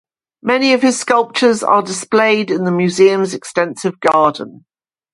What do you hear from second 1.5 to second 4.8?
are displayed in the museum's extensive garden.